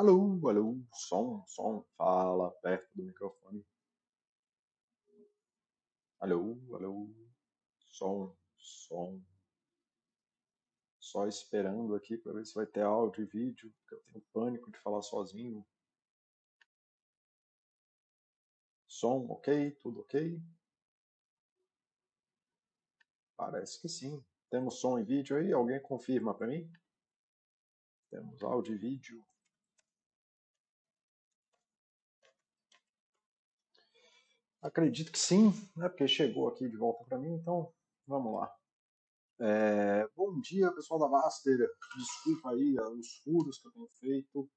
[0.00, 3.62] Alô, alô, som, som, fala perto do microfone.
[6.18, 7.14] Alô, alô,
[7.90, 9.22] som, som.
[10.98, 14.70] Só esperando aqui para ver se vai ter áudio e vídeo, porque eu tenho pânico
[14.70, 15.62] de falar sozinho.
[18.88, 19.70] Som, ok?
[19.82, 20.42] Tudo ok?
[23.36, 24.24] Parece que sim.
[24.48, 25.52] Temos som e vídeo aí?
[25.52, 26.72] Alguém confirma para mim?
[28.08, 29.22] Temos áudio e vídeo.
[34.62, 35.88] Acredito que sim, né?
[35.88, 37.72] Porque chegou aqui de volta para mim, então
[38.06, 38.54] vamos lá.
[39.40, 41.56] É, bom dia, pessoal da Master.
[41.96, 44.50] Desculpa aí ah, os furos que eu tenho feito,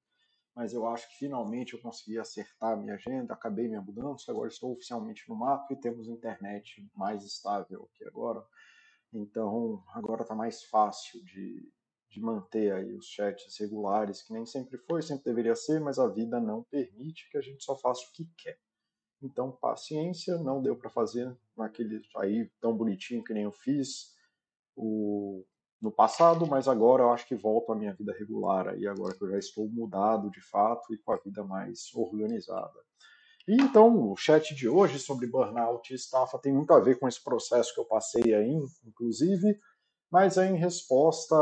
[0.54, 4.50] mas eu acho que finalmente eu consegui acertar a minha agenda, acabei minha mudança, agora
[4.50, 8.46] estou oficialmente no mapa e temos internet mais estável aqui agora.
[9.14, 11.72] Então agora está mais fácil de,
[12.10, 16.10] de manter aí os chats regulares, que nem sempre foi, sempre deveria ser, mas a
[16.10, 18.60] vida não permite que a gente só faça o que quer.
[19.24, 24.14] Então, paciência, não deu para fazer naquele aí tão bonitinho que nem eu fiz
[24.76, 25.46] o,
[25.82, 29.24] no passado, mas agora eu acho que volto à minha vida regular aí, agora que
[29.24, 32.80] eu já estou mudado de fato e com a vida mais organizada.
[33.48, 37.08] E então, o chat de hoje sobre burnout e estafa tem muito a ver com
[37.08, 39.60] esse processo que eu passei aí, inclusive,
[40.12, 41.36] mas é em resposta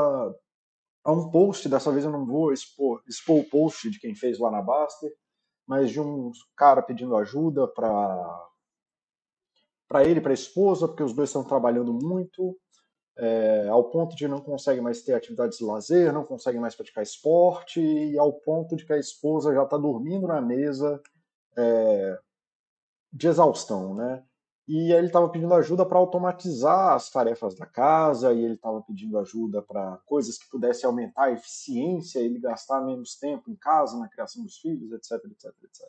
[1.04, 4.40] a um post, dessa vez eu não vou expor, expor o post de quem fez
[4.40, 5.12] lá na Baster,
[5.72, 8.50] mas de um cara pedindo ajuda para
[9.88, 12.58] para ele, para a esposa, porque os dois estão trabalhando muito,
[13.18, 17.04] é, ao ponto de não conseguem mais ter atividades de lazer, não conseguem mais praticar
[17.04, 21.02] esporte, e ao ponto de que a esposa já está dormindo na mesa
[21.58, 22.20] é,
[23.12, 24.24] de exaustão, né?
[24.74, 29.20] E ele estava pedindo ajuda para automatizar as tarefas da casa, e ele estava pedindo
[29.20, 34.08] ajuda para coisas que pudessem aumentar a eficiência, ele gastar menos tempo em casa, na
[34.08, 35.86] criação dos filhos, etc, etc, etc.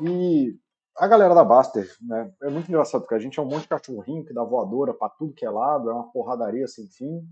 [0.00, 0.56] E
[0.96, 3.68] a galera da Baster, né, é muito engraçado, porque a gente é um monte de
[3.68, 7.28] cachorrinho que dá voadora para tudo que é lado, é uma porradaria sem fim,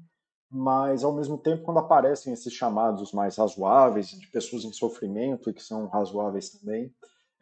[0.51, 5.55] mas ao mesmo tempo, quando aparecem esses chamados mais razoáveis, de pessoas em sofrimento e
[5.55, 6.93] que são razoáveis também,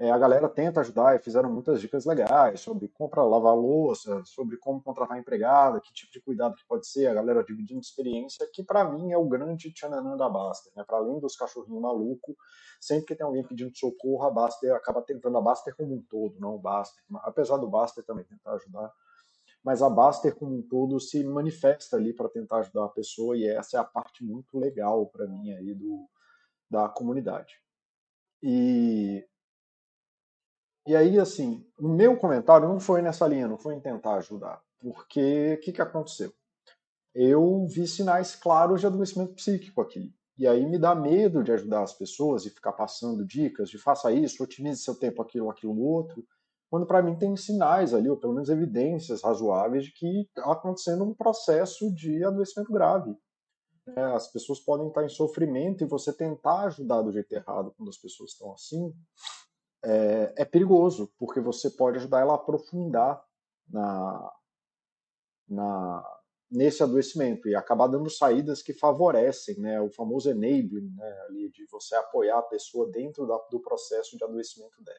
[0.02, 4.56] é, a galera tenta ajudar e fizeram muitas dicas legais sobre compra, lavar louça, sobre
[4.56, 8.64] como contratar empregada, que tipo de cuidado que pode ser, a galera dividindo experiência, que
[8.64, 10.82] para mim é o grande tchananã da Baster, né?
[10.82, 12.34] Para além dos cachorrinhos malucos,
[12.80, 16.34] sempre que tem alguém pedindo socorro, a Baster acaba tentando a Baster como um todo,
[16.40, 18.92] não o Baster, apesar do Baster também tentar ajudar,
[19.62, 23.46] mas a Baster como um todo se manifesta ali para tentar ajudar a pessoa e
[23.46, 26.08] essa é a parte muito legal para mim aí do
[26.68, 27.54] da comunidade.
[28.42, 29.24] E
[30.86, 34.60] e aí, assim, o meu comentário não foi nessa linha, não foi em tentar ajudar.
[34.80, 36.32] Porque o que, que aconteceu?
[37.14, 40.12] Eu vi sinais claros de adoecimento psíquico aqui.
[40.36, 44.10] E aí me dá medo de ajudar as pessoas e ficar passando dicas de faça
[44.10, 46.26] isso, otimize seu tempo aquilo, aquilo, outro,
[46.70, 51.04] quando para mim tem sinais ali, ou pelo menos evidências razoáveis de que está acontecendo
[51.04, 53.14] um processo de adoecimento grave.
[53.94, 57.90] É, as pessoas podem estar em sofrimento e você tentar ajudar do jeito errado quando
[57.90, 58.92] as pessoas estão assim,
[59.84, 63.22] é, é perigoso, porque você pode ajudar ela a aprofundar
[63.68, 64.32] na,
[65.48, 66.20] na,
[66.50, 71.66] nesse adoecimento e acabar dando saídas que favorecem né, o famoso enabling, né, ali, de
[71.66, 74.98] você apoiar a pessoa dentro da, do processo de adoecimento dela.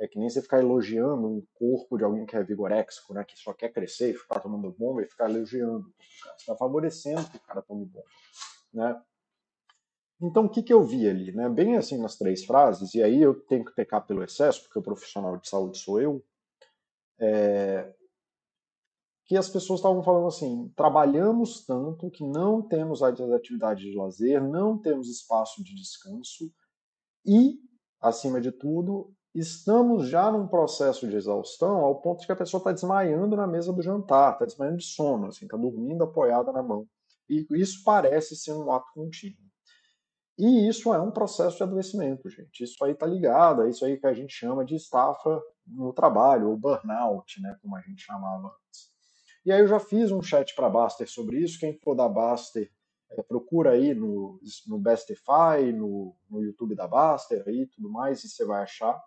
[0.00, 3.38] É que nem você ficar elogiando um corpo de alguém que é vigoréxico, né, que
[3.38, 5.86] só quer crescer ficar tomando bomba e ficar elogiando.
[5.98, 8.06] Você está favorecendo que o cara tome bomba.
[8.74, 9.00] Né?
[10.22, 11.32] Então, o que, que eu vi ali?
[11.32, 11.48] Né?
[11.48, 14.82] Bem assim nas três frases, e aí eu tenho que pecar pelo excesso, porque o
[14.82, 16.24] profissional de saúde sou eu,
[17.18, 17.92] é,
[19.26, 24.78] que as pessoas estavam falando assim: trabalhamos tanto que não temos atividade de lazer, não
[24.78, 26.52] temos espaço de descanso
[27.26, 27.58] e,
[28.00, 32.58] acima de tudo, estamos já num processo de exaustão ao ponto de que a pessoa
[32.60, 36.52] está desmaiando na mesa do jantar, está desmaiando de sono, está assim, tá dormindo apoiada
[36.52, 36.86] na mão.
[37.28, 39.51] E isso parece ser um ato contínuo.
[40.38, 42.64] E isso é um processo de adoecimento, gente.
[42.64, 46.50] Isso aí está ligado, é isso aí que a gente chama de estafa no trabalho,
[46.50, 48.90] ou burnout, né, como a gente chamava antes.
[49.44, 51.58] E aí eu já fiz um chat para Baster sobre isso.
[51.58, 52.70] Quem for da Baster,
[53.10, 58.28] é, procura aí no, no Bestify, no, no YouTube da Baster aí tudo mais, e
[58.28, 58.98] você vai achar.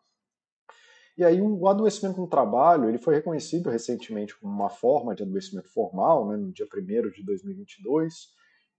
[1.18, 5.72] E aí o adoecimento no trabalho, ele foi reconhecido recentemente como uma forma de adoecimento
[5.72, 8.14] formal, né, no dia 1 de 2022,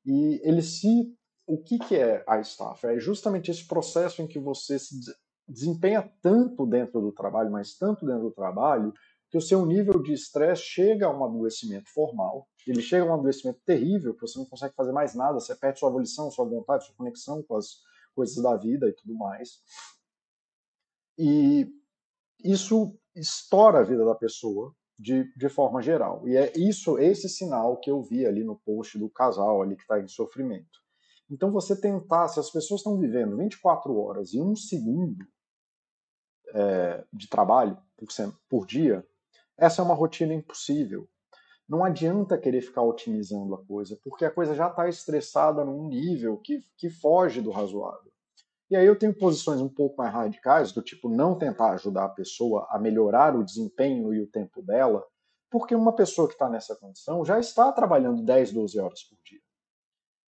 [0.04, 1.16] e ele se
[1.46, 2.92] o que, que é a estafa?
[2.92, 4.94] É justamente esse processo em que você se
[5.48, 8.92] desempenha tanto dentro do trabalho, mas tanto dentro do trabalho,
[9.30, 13.14] que o seu nível de estresse chega a um adoecimento formal, ele chega a um
[13.14, 16.84] adoecimento terrível, que você não consegue fazer mais nada, você perde sua volição, sua vontade,
[16.84, 17.76] sua conexão com as,
[18.16, 19.60] coisas da vida e tudo mais.
[21.18, 21.70] E
[22.42, 26.26] isso estoura a vida da pessoa de, de forma geral.
[26.26, 29.82] E é isso, esse sinal que eu vi ali no post do casal ali que
[29.82, 30.80] está em sofrimento.
[31.30, 35.26] Então você tentar, se as pessoas estão vivendo 24 horas e um segundo
[36.54, 38.08] é, de trabalho por,
[38.48, 39.06] por dia,
[39.58, 41.08] essa é uma rotina impossível.
[41.68, 46.36] Não adianta querer ficar otimizando a coisa, porque a coisa já está estressada num nível
[46.38, 48.12] que, que foge do razoável.
[48.70, 52.08] E aí eu tenho posições um pouco mais radicais, do tipo não tentar ajudar a
[52.10, 55.04] pessoa a melhorar o desempenho e o tempo dela,
[55.50, 59.40] porque uma pessoa que está nessa condição já está trabalhando 10, 12 horas por dia.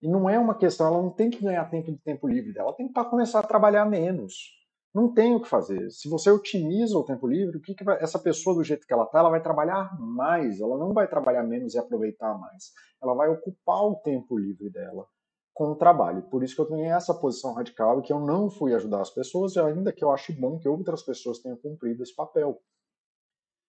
[0.02, 2.70] E não é uma questão, ela não tem que ganhar tempo de tempo livre dela,
[2.70, 4.56] ela tem que começar a trabalhar menos.
[4.94, 5.92] Não tem o que fazer.
[5.92, 8.94] Se você otimiza o tempo livre, o que, que vai, essa pessoa do jeito que
[8.94, 10.60] ela está, ela vai trabalhar mais.
[10.60, 12.72] Ela não vai trabalhar menos e aproveitar mais.
[13.02, 15.06] Ela vai ocupar o tempo livre dela
[15.54, 16.24] com o trabalho.
[16.24, 19.10] Por isso que eu tenho essa posição radical e que eu não fui ajudar as
[19.10, 22.60] pessoas, ainda que eu ache bom que outras pessoas tenham cumprido esse papel.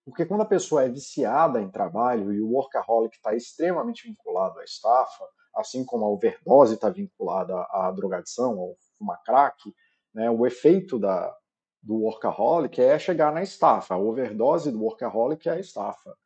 [0.04, 4.64] Porque quando a pessoa é viciada em trabalho e o workaholic está extremamente vinculado à
[4.64, 5.24] estafa,
[5.58, 9.74] assim como a overdose está vinculada à drogadição, ao fumar crack,
[10.14, 10.30] né?
[10.30, 11.34] O efeito da,
[11.82, 13.94] do workaholic é chegar na estafa.
[13.94, 16.16] A overdose do workaholic é a estafa.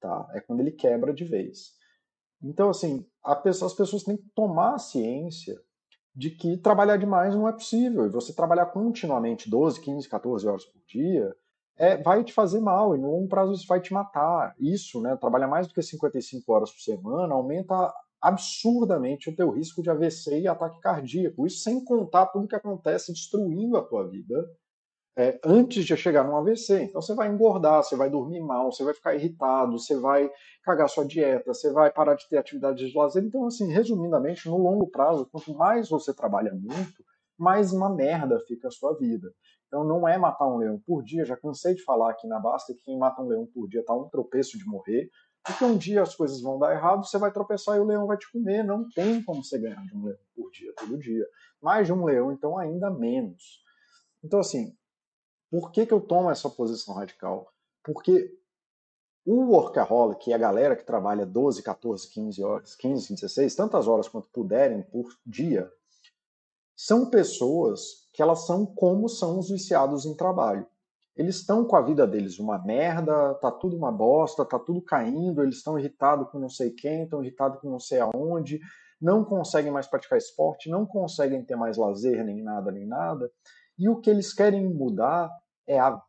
[0.00, 0.28] Tá?
[0.32, 1.72] É quando ele quebra de vez.
[2.42, 3.06] Então, assim,
[3.42, 5.60] pessoa, as pessoas têm que tomar ciência
[6.14, 8.06] de que trabalhar demais não é possível.
[8.06, 11.34] E você trabalhar continuamente 12, 15, 14 horas por dia
[11.76, 14.54] é, vai te fazer mal e no longo prazo isso vai te matar.
[14.58, 19.82] Isso, né, trabalhar mais do que 55 horas por semana aumenta absurdamente o teu risco
[19.82, 21.46] de AVC e ataque cardíaco.
[21.46, 24.48] Isso sem contar tudo que acontece destruindo a tua vida
[25.18, 26.84] é, antes de chegar num AVC.
[26.84, 30.30] Então você vai engordar, você vai dormir mal, você vai ficar irritado, você vai
[30.62, 33.24] cagar sua dieta, você vai parar de ter atividades de lazer.
[33.24, 37.02] Então, assim, resumidamente, no longo prazo, quanto mais você trabalha muito,
[37.36, 39.32] mais uma merda fica a sua vida.
[39.66, 42.72] Então não é matar um leão por dia, já cansei de falar aqui na Basta
[42.72, 45.10] que quem mata um leão por dia está um tropeço de morrer.
[45.48, 48.18] Porque um dia as coisas vão dar errado, você vai tropeçar e o leão vai
[48.18, 48.62] te comer.
[48.62, 51.26] Não tem como você ganhar de um leão por dia, todo dia.
[51.60, 53.62] Mais de um leão, então, ainda menos.
[54.22, 54.76] Então, assim,
[55.50, 57.50] por que, que eu tomo essa posição radical?
[57.82, 58.30] Porque
[59.24, 64.28] o workaholic, a galera que trabalha 12, 14, 15 horas, 15, 16, tantas horas quanto
[64.28, 65.72] puderem por dia,
[66.76, 70.66] são pessoas que elas são como são os viciados em trabalho
[71.18, 75.42] eles estão com a vida deles uma merda, tá tudo uma bosta, tá tudo caindo,
[75.42, 78.60] eles estão irritados com não sei quem, estão irritados com não sei aonde,
[79.02, 83.28] não conseguem mais praticar esporte, não conseguem ter mais lazer, nem nada, nem nada.
[83.76, 85.28] E o que eles querem mudar
[85.66, 86.00] é a,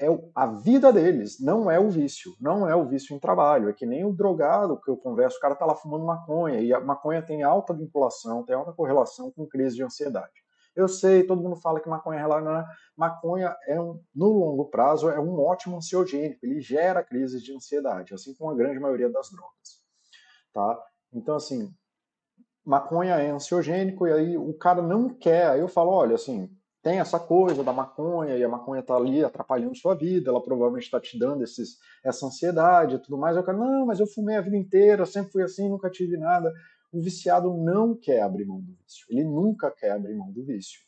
[0.00, 3.68] é a vida deles, não é o vício, não é o vício em trabalho.
[3.68, 6.74] É que nem o drogado que eu converso, o cara tá lá fumando maconha, e
[6.74, 10.47] a maconha tem alta vinculação, tem alta correlação com crise de ansiedade.
[10.78, 12.68] Eu sei, todo mundo fala que maconha é relacionada.
[12.96, 18.14] Maconha é um, no longo prazo é um ótimo ansiogênico, ele gera crises de ansiedade,
[18.14, 19.82] assim como a grande maioria das drogas.
[20.54, 20.80] Tá?
[21.12, 21.74] Então, assim,
[22.64, 25.48] maconha é ansiogênico e aí o cara não quer.
[25.50, 26.48] Aí eu falo, olha, assim,
[26.80, 30.84] tem essa coisa da maconha e a maconha está ali atrapalhando sua vida, ela provavelmente
[30.84, 31.70] está te dando esses,
[32.04, 33.36] essa ansiedade e tudo mais.
[33.36, 36.52] Eu quero, não, mas eu fumei a vida inteira, sempre fui assim, nunca tive nada
[36.92, 39.06] o viciado não quer abrir mão do vício.
[39.10, 40.80] Ele nunca quer abrir mão do vício.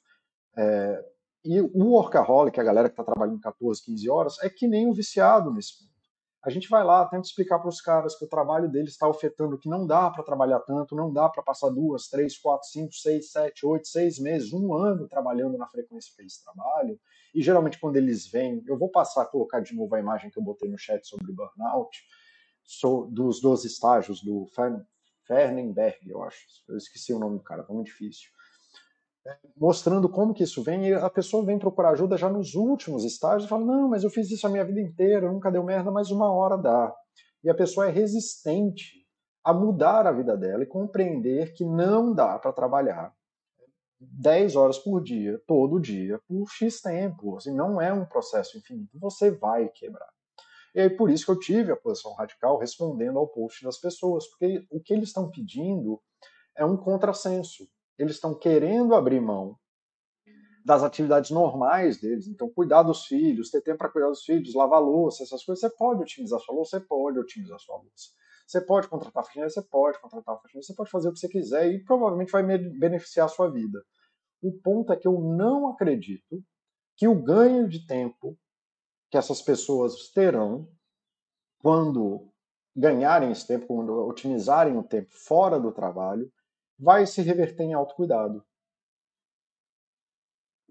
[0.56, 1.04] É,
[1.44, 4.92] e o workaholic, a galera que está trabalhando 14, 15 horas, é que nem o
[4.92, 5.90] viciado nesse ponto.
[6.42, 9.58] A gente vai lá, tenta explicar para os caras que o trabalho deles está afetando,
[9.58, 13.30] que não dá para trabalhar tanto, não dá para passar duas, três, quatro, cinco, seis,
[13.30, 16.98] sete, oito, seis meses, um ano trabalhando na frequência que eles trabalham.
[17.34, 20.38] E geralmente quando eles vêm, eu vou passar a colocar de novo a imagem que
[20.38, 21.90] eu botei no chat sobre burnout,
[23.10, 24.46] dos 12 estágios do
[25.30, 26.44] Fernenberg, eu acho.
[26.68, 28.28] Eu esqueci o nome do cara, muito difícil.
[29.24, 33.04] É, mostrando como que isso vem, e a pessoa vem procurar ajuda já nos últimos
[33.04, 35.90] estágios e fala: Não, mas eu fiz isso a minha vida inteira, nunca deu merda,
[35.90, 36.92] mas uma hora dá.
[37.44, 39.06] E a pessoa é resistente
[39.44, 43.14] a mudar a vida dela e compreender que não dá para trabalhar
[44.00, 47.36] 10 horas por dia, todo dia, por X tempo.
[47.36, 50.08] Assim, não é um processo infinito, você vai quebrar.
[50.74, 54.26] E aí por isso que eu tive a posição radical respondendo ao post das pessoas,
[54.28, 56.00] porque o que eles estão pedindo
[56.56, 57.68] é um contrassenso.
[57.98, 59.58] Eles estão querendo abrir mão
[60.64, 64.80] das atividades normais deles, então cuidar dos filhos, ter tempo para cuidar dos filhos, lavar
[64.80, 68.10] louça, essas coisas, você pode otimizar sua louça, você pode otimizar sua louça.
[68.46, 71.72] Você pode contratar faxineiro, você pode contratar faxineiro, você pode fazer o que você quiser
[71.72, 73.82] e provavelmente vai beneficiar a sua vida.
[74.42, 76.42] O ponto é que eu não acredito
[76.96, 78.36] que o ganho de tempo
[79.10, 80.68] que essas pessoas terão
[81.58, 82.30] quando
[82.74, 86.32] ganharem esse tempo, quando otimizarem o tempo fora do trabalho,
[86.78, 88.44] vai se reverter em autocuidado.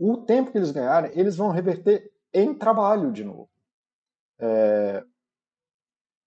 [0.02, 3.50] o tempo que eles ganharem, eles vão reverter em trabalho de novo.
[4.40, 5.04] É,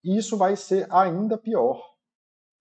[0.03, 1.83] e isso vai ser ainda pior,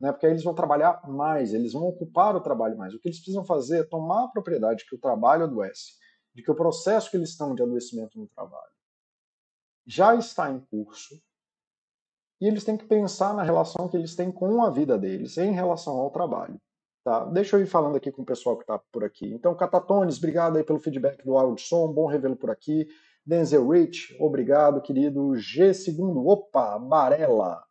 [0.00, 0.10] né?
[0.10, 2.94] porque aí eles vão trabalhar mais, eles vão ocupar o trabalho mais.
[2.94, 5.92] O que eles precisam fazer é tomar a propriedade que o trabalho adoece,
[6.34, 8.72] de que o processo que eles estão de adoecimento no trabalho
[9.86, 11.20] já está em curso,
[12.40, 15.52] e eles têm que pensar na relação que eles têm com a vida deles em
[15.52, 16.60] relação ao trabalho.
[17.04, 17.24] Tá?
[17.26, 19.32] Deixa eu ir falando aqui com o pessoal que está por aqui.
[19.32, 22.88] Então, Catatones, obrigado aí pelo feedback do áudio bom revê-lo por aqui.
[23.24, 25.36] Denzel Rich, obrigado, querido.
[25.36, 27.62] G segundo, opa, Barela.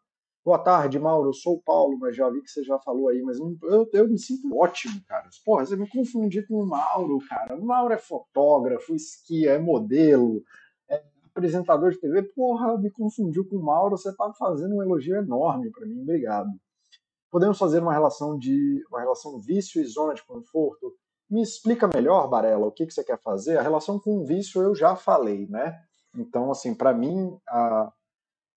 [0.44, 1.30] Boa tarde, Mauro.
[1.30, 4.08] Eu sou o Paulo, mas já vi que você já falou aí, mas eu, eu
[4.08, 5.30] me sinto ótimo, cara.
[5.46, 7.56] Porra, você me confundiu com o Mauro, cara.
[7.56, 10.42] O Mauro é fotógrafo, esquia, é modelo,
[11.36, 12.24] apresentador de TV.
[12.36, 13.98] Porra, me confundiu com o Mauro.
[13.98, 16.02] Você tá fazendo um elogio enorme para mim.
[16.02, 16.50] Obrigado.
[17.30, 20.94] Podemos fazer uma relação de uma relação vício e zona de conforto?
[21.30, 23.58] Me explica melhor, Barela, o que, que você quer fazer?
[23.58, 25.80] A relação com o vício eu já falei, né?
[26.14, 27.90] Então, assim, para mim, a,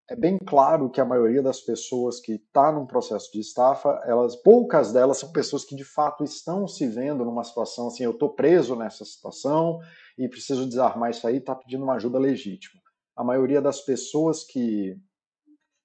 [0.09, 4.37] é bem claro que a maioria das pessoas que está num processo de estafa, elas,
[4.37, 8.29] poucas delas são pessoas que de fato estão se vendo numa situação assim, eu estou
[8.29, 9.81] preso nessa situação
[10.19, 12.83] e preciso desarmar isso aí, está pedindo uma ajuda legítima.
[13.17, 14.95] A maioria das pessoas que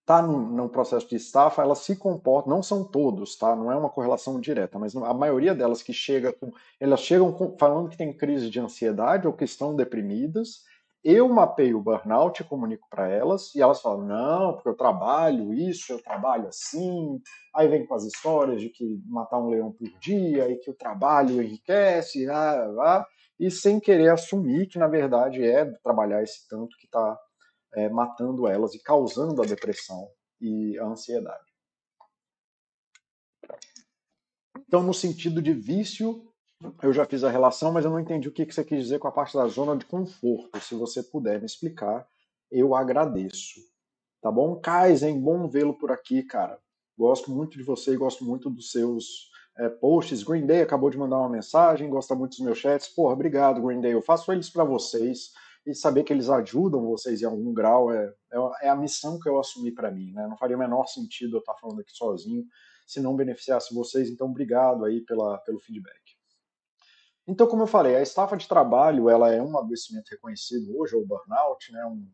[0.01, 3.55] está num, processo de estafa, elas se comportam, não são todos, tá?
[3.55, 7.55] Não é uma correlação direta, mas a maioria delas que chega com, elas chegam com,
[7.59, 10.63] falando que tem crise de ansiedade ou que estão deprimidas.
[11.03, 15.93] Eu mapeio o burnout, comunico para elas e elas falam: "Não, porque eu trabalho isso,
[15.93, 17.21] eu trabalho assim".
[17.55, 20.75] Aí vem com as histórias de que matar um leão por dia e que o
[20.75, 23.07] trabalho enriquece, ah, ah,
[23.39, 27.17] e sem querer assumir que na verdade é trabalhar esse tanto que está
[27.75, 30.09] é, matando elas e causando a depressão
[30.41, 31.49] e a ansiedade.
[34.67, 36.28] Então, no sentido de vício,
[36.81, 39.07] eu já fiz a relação, mas eu não entendi o que você quis dizer com
[39.07, 40.59] a parte da zona de conforto.
[40.59, 42.07] Se você puder me explicar,
[42.51, 43.61] eu agradeço.
[44.21, 44.59] Tá bom?
[44.59, 46.59] Kaizen, bom vê-lo por aqui, cara.
[46.97, 50.23] Gosto muito de você e gosto muito dos seus é, posts.
[50.23, 52.89] Green Day acabou de mandar uma mensagem, gosta muito dos meus chats.
[52.89, 53.93] Porra, obrigado, Green Day.
[53.93, 55.31] Eu faço eles para vocês
[55.65, 59.29] e saber que eles ajudam vocês em algum grau é, é, é a missão que
[59.29, 60.11] eu assumi para mim.
[60.11, 60.27] Né?
[60.27, 62.45] Não faria o menor sentido eu estar falando aqui sozinho
[62.85, 64.09] se não beneficiasse vocês.
[64.09, 66.08] Então, obrigado aí pela, pelo feedback.
[67.29, 71.05] Então, como eu falei, a estafa de trabalho ela é um adoecimento reconhecido hoje, ou
[71.05, 71.85] burnout, né?
[71.85, 72.09] um,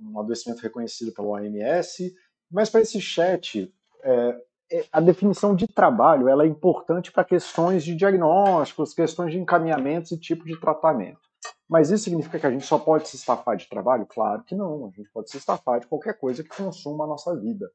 [0.00, 2.14] um adoecimento reconhecido pela OMS,
[2.50, 3.70] mas para esse chat,
[4.02, 4.40] é,
[4.72, 10.12] é, a definição de trabalho ela é importante para questões de diagnósticos, questões de encaminhamentos
[10.12, 11.20] e tipo de tratamento.
[11.68, 14.06] Mas isso significa que a gente só pode se estafar de trabalho?
[14.06, 14.86] Claro que não.
[14.86, 17.70] A gente pode se estafar de qualquer coisa que consuma a nossa vida.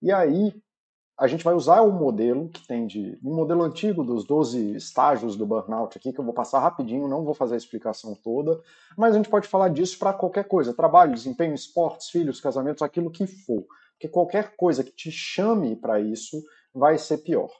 [0.00, 0.54] E aí,
[1.18, 3.18] a gente vai usar o modelo que tem de.
[3.24, 7.24] um modelo antigo dos 12 estágios do burnout aqui, que eu vou passar rapidinho, não
[7.24, 8.62] vou fazer a explicação toda,
[8.96, 13.10] mas a gente pode falar disso para qualquer coisa: trabalho, desempenho, esportes, filhos, casamentos, aquilo
[13.10, 13.66] que for.
[13.92, 16.40] Porque qualquer coisa que te chame para isso
[16.72, 17.50] vai ser pior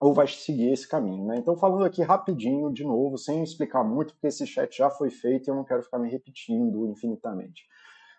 [0.00, 1.26] ou vai seguir esse caminho.
[1.26, 1.36] Né?
[1.36, 5.46] Então, falando aqui rapidinho, de novo, sem explicar muito, porque esse chat já foi feito
[5.46, 7.64] e eu não quero ficar me repetindo infinitamente.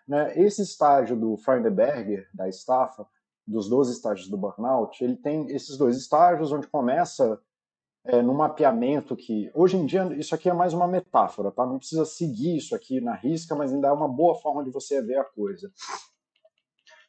[0.06, 0.38] Né?
[0.38, 3.06] Esse estágio do Freudenberger, da estafa,
[3.50, 7.40] dos 12 estágios do burnout, ele tem esses dois estágios, onde começa
[8.04, 11.66] é, no mapeamento que, hoje em dia, isso aqui é mais uma metáfora, tá?
[11.66, 15.02] não precisa seguir isso aqui na risca, mas ainda é uma boa forma de você
[15.02, 15.70] ver a coisa.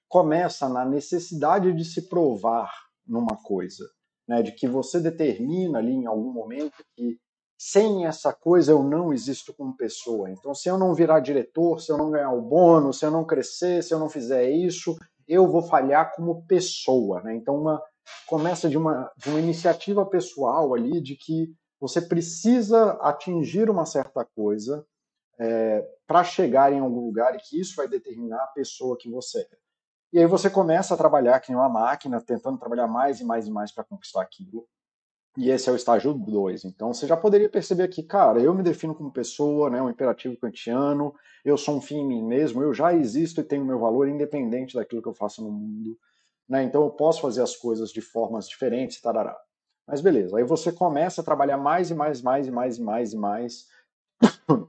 [0.07, 2.71] Começa na necessidade de se provar
[3.07, 3.85] numa coisa
[4.27, 7.17] né, de que você determina ali em algum momento que
[7.57, 10.31] sem essa coisa eu não existo como pessoa.
[10.31, 13.23] Então, se eu não virar diretor, se eu não ganhar o bônus, se eu não
[13.23, 14.97] crescer, se eu não fizer isso,
[15.31, 17.21] eu vou falhar como pessoa.
[17.21, 17.35] Né?
[17.35, 17.81] Então, uma,
[18.27, 24.25] começa de uma, de uma iniciativa pessoal ali de que você precisa atingir uma certa
[24.25, 24.85] coisa
[25.39, 29.39] é, para chegar em algum lugar e que isso vai determinar a pessoa que você
[29.39, 29.57] é.
[30.13, 33.47] E aí você começa a trabalhar que nem uma máquina, tentando trabalhar mais e mais
[33.47, 34.67] e mais para conquistar aquilo.
[35.37, 36.65] E esse é o estágio 2.
[36.65, 40.35] Então você já poderia perceber aqui, cara, eu me defino como pessoa, né, um imperativo
[40.37, 44.07] kantiano, eu sou um fim em mim mesmo, eu já existo e tenho meu valor
[44.09, 45.97] independente daquilo que eu faço no mundo.
[46.49, 49.37] Né, então eu posso fazer as coisas de formas diferentes, tarará.
[49.87, 53.13] Mas beleza, aí você começa a trabalhar mais e mais, mais e mais e mais
[53.13, 53.67] e mais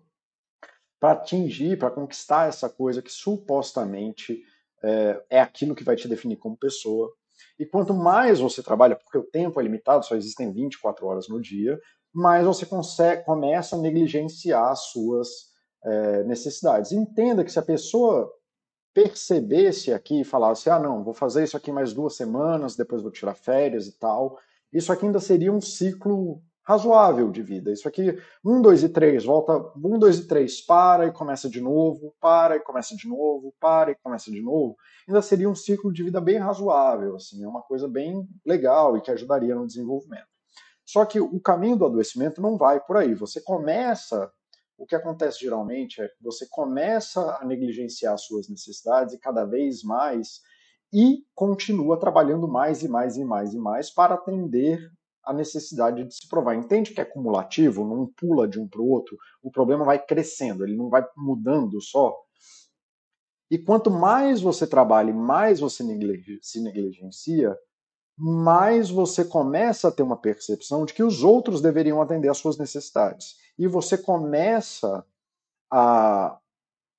[1.00, 4.44] para atingir, para conquistar essa coisa que supostamente
[4.82, 7.12] é, é aquilo que vai te definir como pessoa.
[7.62, 11.40] E quanto mais você trabalha, porque o tempo é limitado, só existem 24 horas no
[11.40, 11.78] dia,
[12.12, 15.28] mais você consegue, começa a negligenciar as suas
[15.84, 16.90] é, necessidades.
[16.90, 18.28] Entenda que se a pessoa
[18.92, 23.12] percebesse aqui e falasse, ah, não, vou fazer isso aqui mais duas semanas, depois vou
[23.12, 24.36] tirar férias e tal,
[24.72, 27.72] isso aqui ainda seria um ciclo razoável de vida.
[27.72, 31.60] Isso aqui, um, dois e três, volta, um, dois e três, para e começa de
[31.60, 34.76] novo, para e começa de novo, para e começa de novo,
[35.08, 39.00] ainda seria um ciclo de vida bem razoável, assim, é uma coisa bem legal e
[39.00, 40.26] que ajudaria no desenvolvimento.
[40.84, 43.14] Só que o caminho do adoecimento não vai por aí.
[43.14, 44.30] Você começa,
[44.76, 49.82] o que acontece geralmente é que você começa a negligenciar suas necessidades e cada vez
[49.82, 50.40] mais
[50.92, 54.90] e continua trabalhando mais e mais e mais e mais para atender
[55.24, 56.54] a necessidade de se provar.
[56.54, 60.64] Entende que é cumulativo, não pula de um para o outro, o problema vai crescendo,
[60.64, 62.14] ele não vai mudando só.
[63.50, 65.84] E quanto mais você trabalha mais você
[66.40, 67.56] se negligencia,
[68.16, 72.56] mais você começa a ter uma percepção de que os outros deveriam atender às suas
[72.56, 73.36] necessidades.
[73.58, 75.04] E você começa
[75.70, 76.38] a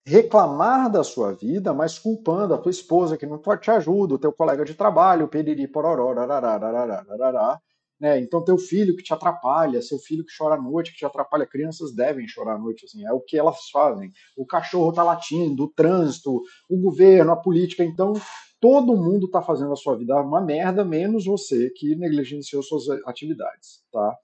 [0.06, 4.34] reclamar da sua vida, mas culpando a tua esposa que não te ajuda, o teu
[4.34, 7.62] colega de trabalho, periri, pororó, rarará,
[8.04, 8.20] né?
[8.20, 11.48] Então, teu filho que te atrapalha, seu filho que chora à noite, que te atrapalha,
[11.48, 14.12] crianças devem chorar à noite, assim, é o que elas fazem.
[14.36, 17.82] O cachorro está latindo, o trânsito, o governo, a política.
[17.82, 18.12] Então,
[18.60, 23.86] todo mundo está fazendo a sua vida uma merda, menos você que negligenciou suas atividades,
[23.90, 24.18] tá?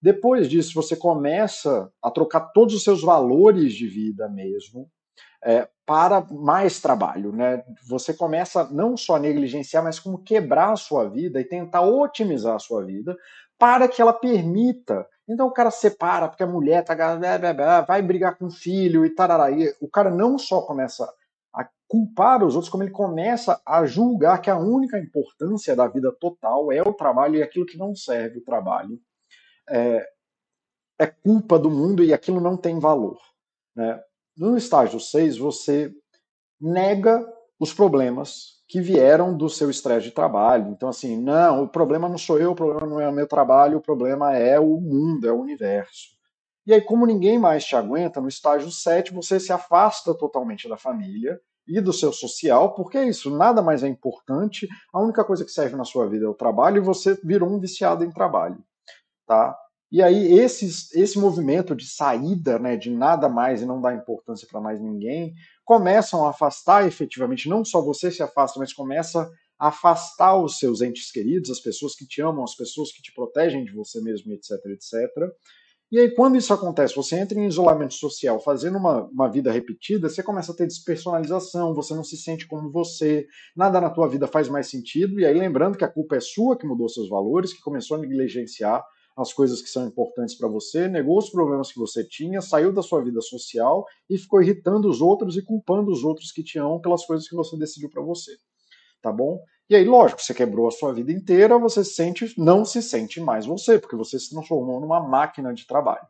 [0.00, 4.88] Depois disso, você começa a trocar todos os seus valores de vida mesmo
[5.44, 7.32] é, para mais trabalho.
[7.32, 7.62] Né?
[7.88, 12.56] Você começa não só a negligenciar, mas como quebrar a sua vida e tentar otimizar
[12.56, 13.16] a sua vida
[13.58, 15.06] para que ela permita.
[15.28, 16.94] Então o cara separa porque a mulher tá,
[17.82, 19.50] vai brigar com o filho e tarará.
[19.50, 21.08] E o cara não só começa
[21.52, 26.12] a culpar os outros, como ele começa a julgar que a única importância da vida
[26.12, 29.00] total é o trabalho e aquilo que não serve o trabalho
[29.68, 30.06] é,
[30.98, 33.18] é culpa do mundo e aquilo não tem valor.
[33.74, 34.00] Né?
[34.36, 35.92] No estágio 6, você
[36.60, 37.26] nega
[37.58, 40.70] os problemas que vieram do seu estresse de trabalho.
[40.70, 43.78] Então, assim, não, o problema não sou eu, o problema não é o meu trabalho,
[43.78, 46.16] o problema é o mundo, é o universo.
[46.66, 50.76] E aí, como ninguém mais te aguenta, no estágio 7, você se afasta totalmente da
[50.76, 55.44] família e do seu social, porque é isso, nada mais é importante, a única coisa
[55.44, 58.58] que serve na sua vida é o trabalho e você virou um viciado em trabalho.
[59.26, 59.56] Tá?
[59.90, 60.66] E aí esse,
[61.00, 65.34] esse movimento de saída, né, de nada mais e não dar importância para mais ninguém,
[65.64, 70.82] começam a afastar efetivamente, não só você se afasta, mas começa a afastar os seus
[70.82, 74.32] entes queridos, as pessoas que te amam, as pessoas que te protegem de você mesmo,
[74.32, 75.32] etc, etc.
[75.90, 80.08] E aí, quando isso acontece, você entra em isolamento social, fazendo uma, uma vida repetida,
[80.08, 83.24] você começa a ter despersonalização, você não se sente como você,
[83.56, 86.58] nada na tua vida faz mais sentido, e aí lembrando que a culpa é sua
[86.58, 88.84] que mudou seus valores, que começou a negligenciar
[89.16, 92.82] as coisas que são importantes para você, negou os problemas que você tinha, saiu da
[92.82, 96.80] sua vida social e ficou irritando os outros e culpando os outros que te amam
[96.80, 98.32] pelas coisas que você decidiu para você.
[99.00, 99.40] Tá bom?
[99.70, 103.46] E aí, lógico, você quebrou a sua vida inteira, você sente, não se sente mais
[103.46, 106.06] você, porque você se transformou numa máquina de trabalho.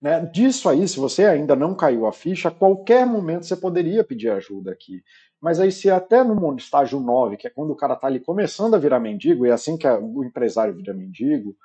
[0.00, 0.24] Né?
[0.26, 4.30] Disso aí, se você ainda não caiu a ficha, a qualquer momento você poderia pedir
[4.30, 5.02] ajuda aqui.
[5.40, 8.74] Mas aí, se até no estágio 9, que é quando o cara está ali começando
[8.74, 11.56] a virar mendigo, e é assim que o empresário vira mendigo,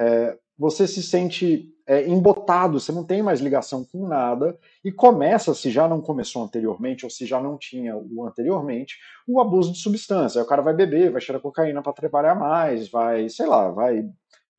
[0.00, 5.54] é, você se sente é, embotado, você não tem mais ligação com nada, e começa,
[5.54, 8.96] se já não começou anteriormente, ou se já não tinha o anteriormente,
[9.28, 10.40] o abuso de substância.
[10.40, 14.02] Aí o cara vai beber, vai cheirar cocaína para trabalhar mais, vai, sei lá, vai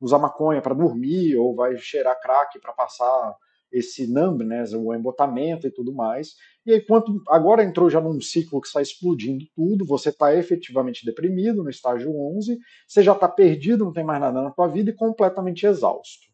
[0.00, 3.36] usar maconha para dormir, ou vai cheirar crack para passar
[3.72, 6.34] esse numbness, o embotamento e tudo mais.
[6.64, 11.04] E aí, quanto agora entrou já num ciclo que está explodindo tudo, você está efetivamente
[11.04, 14.90] deprimido no estágio 11, você já está perdido, não tem mais nada na tua vida
[14.90, 16.26] e completamente exausto,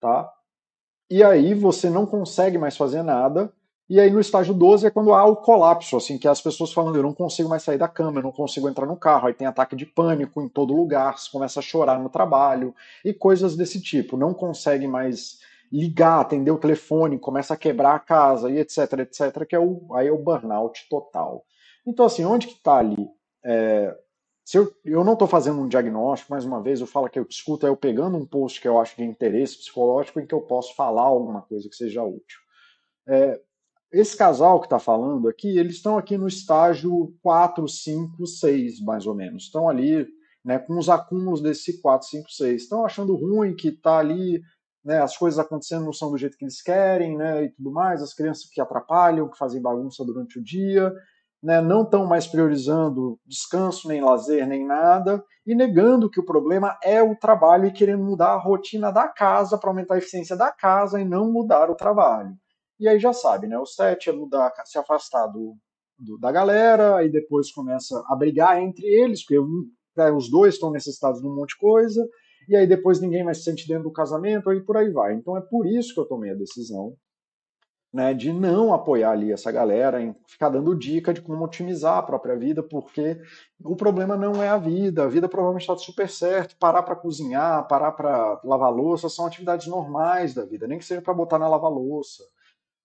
[0.00, 0.30] tá?
[1.08, 3.52] E aí você não consegue mais fazer nada.
[3.88, 6.94] E aí no estágio 12 é quando há o colapso, assim, que as pessoas falando,
[6.94, 9.48] eu não consigo mais sair da cama, eu não consigo entrar no carro, aí tem
[9.48, 12.72] ataque de pânico em todo lugar, você começa a chorar no trabalho
[13.04, 15.40] e coisas desse tipo, não consegue mais
[15.72, 19.94] ligar, atender o telefone, começa a quebrar a casa e etc, etc, que é o,
[19.94, 21.44] aí é o burnout total.
[21.86, 23.08] Então, assim, onde que está ali?
[23.44, 23.96] É,
[24.44, 27.26] se eu, eu não estou fazendo um diagnóstico, mais uma vez, eu falo que eu
[27.28, 30.40] escuto, é eu pegando um post que eu acho de interesse psicológico em que eu
[30.40, 32.40] posso falar alguma coisa que seja útil.
[33.08, 33.40] É,
[33.92, 39.06] esse casal que está falando aqui, eles estão aqui no estágio 4, 5, 6, mais
[39.06, 39.44] ou menos.
[39.44, 40.06] Estão ali
[40.44, 42.62] né, com os acúmulos desse 4, 5, 6.
[42.62, 44.42] Estão achando ruim que está ali
[44.84, 48.02] né, as coisas acontecendo não são do jeito que eles querem, né, e tudo mais,
[48.02, 50.92] as crianças que atrapalham, que fazem bagunça durante o dia,
[51.42, 56.78] né, não estão mais priorizando descanso, nem lazer, nem nada, e negando que o problema
[56.82, 60.52] é o trabalho e querendo mudar a rotina da casa para aumentar a eficiência da
[60.52, 62.34] casa e não mudar o trabalho.
[62.78, 65.56] E aí já sabe, né, o sete é mudar, se afastar do,
[65.98, 69.38] do da galera, e depois começa a brigar entre eles, porque
[69.96, 72.06] né, os dois estão necessitados de um monte de coisa,
[72.50, 75.14] e aí depois ninguém mais se sente dentro do casamento, e por aí vai.
[75.14, 76.96] Então é por isso que eu tomei a decisão
[77.92, 82.02] né, de não apoiar ali essa galera, em ficar dando dica de como otimizar a
[82.02, 83.20] própria vida, porque
[83.64, 87.66] o problema não é a vida, a vida provavelmente está super certo, parar para cozinhar,
[87.66, 91.48] parar para lavar louça, são atividades normais da vida, nem que seja para botar na
[91.48, 92.24] lava louça.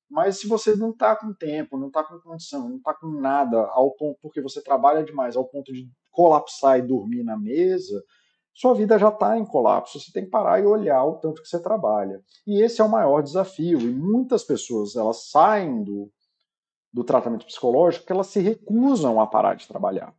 [0.10, 3.60] Mas se você não está com tempo, não está com condição, não está com nada,
[3.72, 8.04] ao ponto porque você trabalha demais, ao ponto de colapsar e dormir na mesa,
[8.56, 10.00] sua vida já está em colapso.
[10.00, 12.22] Você tem que parar e olhar o tanto que você trabalha.
[12.48, 13.82] E esse é o maior desafio.
[13.82, 16.10] E muitas pessoas elas saem do,
[16.92, 20.16] do tratamento psicológico porque elas se recusam a parar de trabalhar.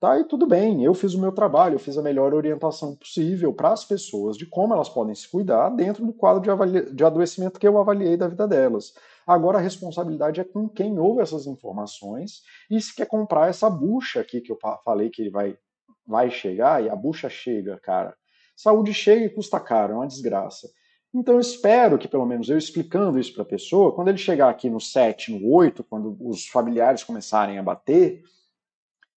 [0.00, 3.52] Tá, e tudo bem, eu fiz o meu trabalho, eu fiz a melhor orientação possível
[3.52, 7.60] para as pessoas de como elas podem se cuidar dentro do quadro de, de adoecimento
[7.60, 8.94] que eu avaliei da vida delas.
[9.26, 14.20] Agora a responsabilidade é com quem ouve essas informações e se quer comprar essa bucha
[14.20, 15.58] aqui que eu falei que ele vai
[16.06, 18.14] vai chegar e a bucha chega, cara.
[18.56, 20.70] Saúde chega e custa caro, é uma desgraça.
[21.12, 24.48] Então eu espero que, pelo menos eu explicando isso para a pessoa, quando ele chegar
[24.48, 28.22] aqui no 7, no 8, quando os familiares começarem a bater,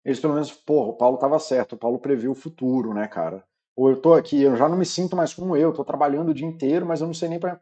[0.04, 3.44] eles pelo menos, porra, o Paulo estava certo, o Paulo previu o futuro, né, cara?
[3.76, 6.34] Ou eu tô aqui, eu já não me sinto mais como eu, tô trabalhando o
[6.34, 7.60] dia inteiro, mas eu não sei nem para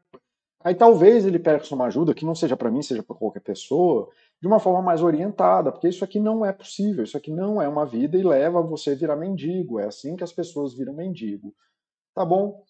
[0.63, 4.11] Aí talvez ele peça uma ajuda que não seja para mim, seja para qualquer pessoa,
[4.41, 7.69] de uma forma mais orientada, porque isso aqui não é possível, isso aqui não é
[7.69, 9.81] uma vida e leva você a virar mendigo.
[9.81, 11.55] É assim que as pessoas viram mendigo.
[12.15, 12.63] Tá bom?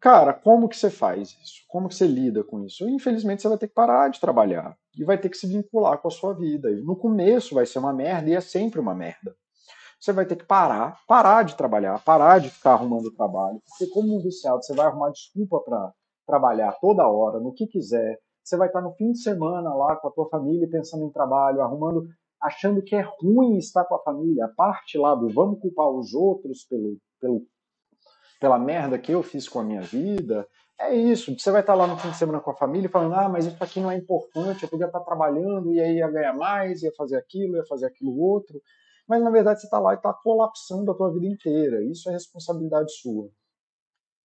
[0.00, 1.62] Cara, como que você faz isso?
[1.68, 2.88] Como que você lida com isso?
[2.88, 6.08] Infelizmente você vai ter que parar de trabalhar e vai ter que se vincular com
[6.08, 6.70] a sua vida.
[6.70, 9.36] E no começo vai ser uma merda e é sempre uma merda.
[10.00, 14.16] Você vai ter que parar, parar de trabalhar, parar de ficar arrumando trabalho, porque como
[14.16, 15.92] um viciado você vai arrumar desculpa para
[16.26, 20.08] trabalhar toda hora, no que quiser, você vai estar no fim de semana lá com
[20.08, 22.06] a tua família pensando em trabalho, arrumando,
[22.40, 24.44] achando que é ruim estar com a família.
[24.44, 27.42] A parte lá do vamos culpar os outros pelo, pelo,
[28.38, 30.46] pela merda que eu fiz com a minha vida.
[30.78, 31.34] É isso.
[31.38, 33.56] Você vai estar lá no fim de semana com a família falando, ah, mas isso
[33.62, 37.16] aqui não é importante, eu podia estar trabalhando e aí ia ganhar mais, ia fazer
[37.16, 38.60] aquilo, ia fazer aquilo outro.
[39.08, 41.82] Mas na verdade você está lá e está colapsando a tua vida inteira.
[41.82, 43.30] Isso é responsabilidade sua.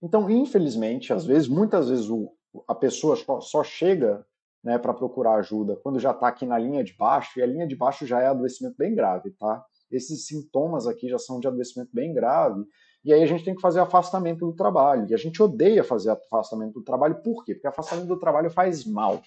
[0.01, 2.31] Então, infelizmente, às vezes, muitas vezes o,
[2.67, 4.25] a pessoa só chega
[4.63, 7.67] né, para procurar ajuda quando já está aqui na linha de baixo, e a linha
[7.67, 9.63] de baixo já é adoecimento bem grave, tá?
[9.91, 12.63] Esses sintomas aqui já são de adoecimento bem grave,
[13.03, 15.07] e aí a gente tem que fazer afastamento do trabalho.
[15.09, 17.53] E a gente odeia fazer afastamento do trabalho, por quê?
[17.53, 19.21] Porque afastamento do trabalho faz mal.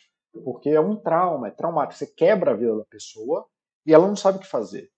[0.45, 1.99] Porque é um trauma, é traumático.
[1.99, 3.47] Você quebra a vida da pessoa
[3.87, 4.92] e ela não sabe o que fazer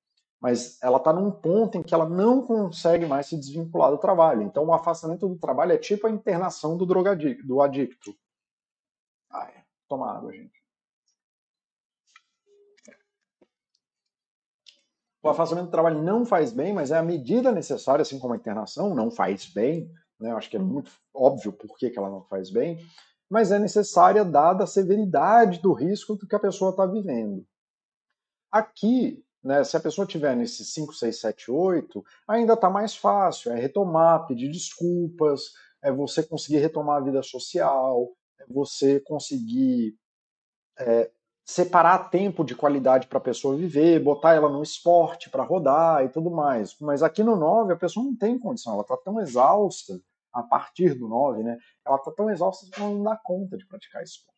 [0.44, 4.42] mas ela está num ponto em que ela não consegue mais se desvincular do trabalho.
[4.42, 8.14] Então, o afastamento do trabalho é tipo a internação do drogadicto, do adicto.
[9.30, 10.62] Ai, toma água, gente.
[15.22, 18.37] O afastamento do trabalho não faz bem, mas é a medida necessária, assim como a
[18.37, 19.90] internação não faz bem.
[20.20, 20.30] Né?
[20.30, 22.87] Eu acho que é muito óbvio por que, que ela não faz bem,
[23.30, 27.46] mas é necessária dada a severidade do risco que a pessoa está vivendo.
[28.52, 29.62] Aqui, né?
[29.62, 33.52] Se a pessoa tiver nesses 5, 6, 7, 8, ainda está mais fácil.
[33.52, 35.52] É retomar, pedir desculpas,
[35.83, 38.09] é você conseguir retomar a vida social,
[38.40, 39.96] é você conseguir
[40.78, 41.11] é,
[41.44, 46.09] separar tempo de qualidade para a pessoa viver, botar ela no esporte para rodar e
[46.09, 46.74] tudo mais.
[46.80, 50.00] Mas aqui no 9 a pessoa não tem condição, ela está tão exausta
[50.33, 51.59] a partir do 9, né?
[51.87, 54.33] Ela está tão exausta que ela não dá conta de praticar esporte.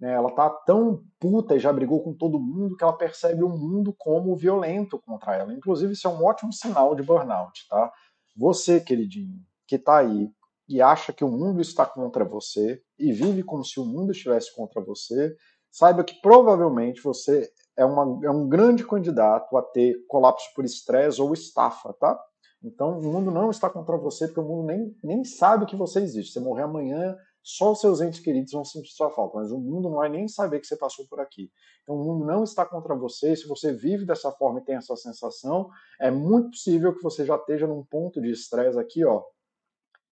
[0.00, 0.12] Né?
[0.12, 3.94] Ela tá tão puta e já brigou com todo mundo que ela percebe o mundo
[3.98, 5.52] como violento contra ela.
[5.52, 7.92] Inclusive, isso é um ótimo sinal de burnout, tá?
[8.36, 10.30] Você, queridinho, que tá aí
[10.68, 14.54] e acha que o mundo está contra você e vive como se o mundo estivesse
[14.54, 15.36] contra você,
[15.70, 21.20] saiba que provavelmente você é, uma, é um grande candidato a ter colapso por estresse
[21.20, 22.18] ou estafa, tá?
[22.62, 26.00] Então, o mundo não está contra você, porque o mundo nem, nem sabe que você
[26.00, 26.32] existe.
[26.32, 29.88] Você morrer amanhã, só os seus entes queridos vão sentir sua falta, mas o mundo
[29.88, 31.50] não vai nem saber que você passou por aqui.
[31.82, 33.34] Então o mundo não está contra você.
[33.34, 37.36] Se você vive dessa forma e tem essa sensação, é muito possível que você já
[37.36, 39.24] esteja num ponto de estresse aqui, ó,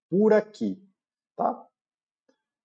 [0.09, 0.83] por aqui,
[1.37, 1.67] tá?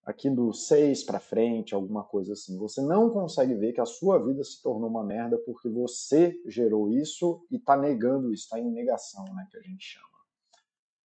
[0.06, 2.58] Aqui do 6 para frente, alguma coisa assim.
[2.58, 6.90] Você não consegue ver que a sua vida se tornou uma merda porque você gerou
[6.90, 10.08] isso e está negando isso, está em negação, né, que a gente chama.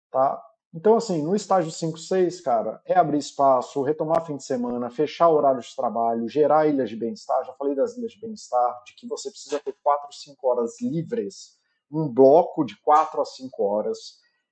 [0.10, 0.57] Tá?
[0.74, 5.30] Então, assim, no estágio 5, 6, cara, é abrir espaço, retomar fim de semana, fechar
[5.30, 7.46] horários de trabalho, gerar ilhas de bem-estar.
[7.46, 11.58] Já falei das ilhas de bem-estar, de que você precisa ter 4, 5 horas livres,
[11.92, 13.98] um bloco de 4 a 5 horas,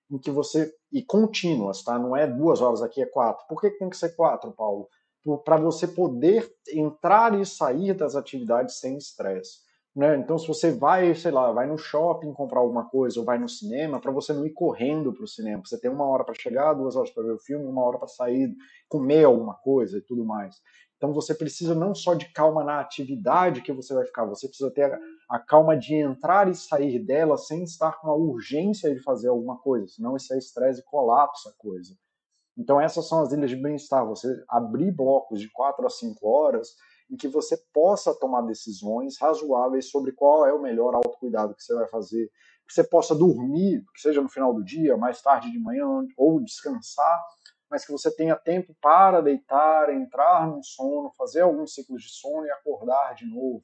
[0.10, 0.74] em que você.
[0.92, 2.00] e contínuas, tá?
[2.00, 3.46] Não é duas horas aqui, é quatro.
[3.48, 4.88] Por que tem que ser quatro, Paulo?
[5.44, 9.65] Para você poder entrar e sair das atividades sem estresse.
[9.96, 10.18] Né?
[10.18, 13.48] Então, se você vai, sei lá, vai no shopping comprar alguma coisa ou vai no
[13.48, 15.62] cinema, para você não ir correndo para o cinema.
[15.64, 18.08] Você tem uma hora para chegar, duas horas para ver o filme, uma hora para
[18.08, 18.54] sair,
[18.90, 20.58] comer alguma coisa e tudo mais.
[20.98, 24.70] Então, você precisa não só de calma na atividade que você vai ficar, você precisa
[24.72, 29.30] ter a calma de entrar e sair dela sem estar com a urgência de fazer
[29.30, 31.96] alguma coisa, senão isso é estresse e colapsa a coisa.
[32.58, 34.06] Então, essas são as ilhas de bem-estar.
[34.08, 36.70] Você abrir blocos de quatro a cinco horas
[37.10, 41.74] em que você possa tomar decisões razoáveis sobre qual é o melhor autocuidado que você
[41.74, 42.30] vai fazer,
[42.68, 45.86] que você possa dormir, que seja no final do dia, mais tarde de manhã,
[46.18, 47.24] ou descansar,
[47.70, 52.46] mas que você tenha tempo para deitar, entrar no sono, fazer alguns ciclos de sono
[52.46, 53.64] e acordar de novo.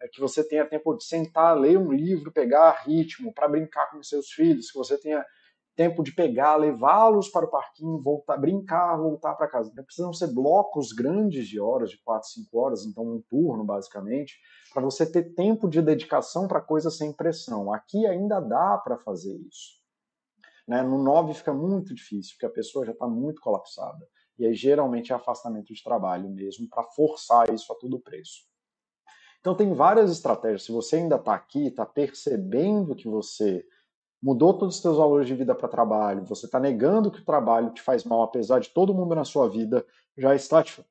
[0.00, 4.02] É que você tenha tempo de sentar, ler um livro, pegar ritmo, para brincar com
[4.02, 5.24] seus filhos, que você tenha
[5.74, 9.70] tempo de pegar, levá-los para o parquinho, voltar, brincar, voltar para casa.
[9.72, 14.38] Então, precisam ser blocos grandes de horas, de 4, 5 horas, então um turno, basicamente,
[14.72, 17.72] para você ter tempo de dedicação para coisas sem pressão.
[17.72, 19.80] Aqui ainda dá para fazer isso.
[20.68, 20.82] Né?
[20.82, 24.06] No 9 fica muito difícil, porque a pessoa já está muito colapsada.
[24.38, 28.42] E aí, geralmente, é afastamento de trabalho mesmo, para forçar isso a todo preço.
[29.40, 30.64] Então, tem várias estratégias.
[30.64, 33.64] Se você ainda está aqui, está percebendo que você
[34.22, 37.70] mudou todos os seus valores de vida para trabalho, você está negando que o trabalho
[37.70, 39.84] te faz mal, apesar de todo mundo na sua vida
[40.16, 40.84] já está te,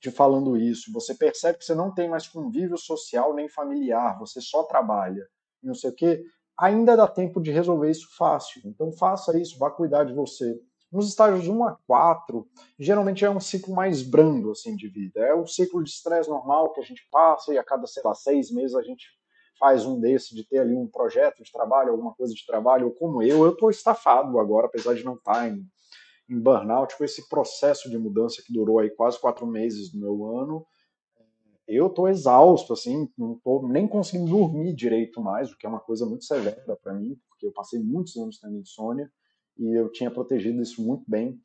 [0.00, 4.40] te falando isso, você percebe que você não tem mais convívio social nem familiar, você
[4.40, 5.28] só trabalha,
[5.62, 6.24] não sei o quê,
[6.58, 8.62] ainda dá tempo de resolver isso fácil.
[8.64, 10.58] Então faça isso, vá cuidar de você.
[10.90, 15.20] Nos estágios 1 a 4, geralmente é um ciclo mais brando assim de vida.
[15.20, 18.14] É o ciclo de estresse normal que a gente passa e a cada, sei lá,
[18.14, 19.06] seis meses a gente
[19.58, 22.92] faz um desse de ter ali um projeto de trabalho, alguma coisa de trabalho, ou
[22.92, 25.64] como eu, eu estou estafado agora, apesar de não estar em,
[26.28, 30.24] em burnout, com esse processo de mudança que durou aí quase quatro meses do meu
[30.38, 30.66] ano,
[31.66, 35.80] eu estou exausto, assim, não estou nem conseguindo dormir direito mais, o que é uma
[35.80, 39.10] coisa muito severa para mim, porque eu passei muitos anos tendo insônia
[39.58, 41.38] e eu tinha protegido isso muito bem.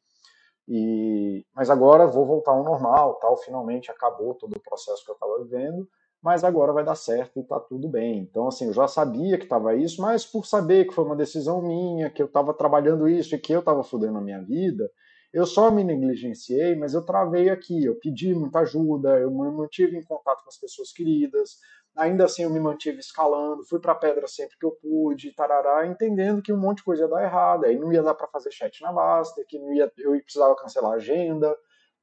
[0.66, 3.36] E, mas agora vou voltar ao normal, tal.
[3.36, 5.90] Finalmente acabou todo o processo que eu estava vivendo
[6.24, 8.20] mas agora vai dar certo e está tudo bem.
[8.20, 11.62] Então, assim, eu já sabia que estava isso, mas por saber que foi uma decisão
[11.62, 14.90] minha, que eu estava trabalhando isso e que eu estava fudendo a minha vida,
[15.34, 19.98] eu só me negligenciei, mas eu travei aqui, eu pedi muita ajuda, eu me mantive
[19.98, 21.58] em contato com as pessoas queridas,
[21.94, 26.42] ainda assim eu me mantive escalando, fui para pedra sempre que eu pude, tarará, entendendo
[26.42, 28.82] que um monte de coisa ia dar errado, aí não ia dar para fazer chat
[28.82, 31.54] na Basta, que não ia, eu precisava cancelar a agenda,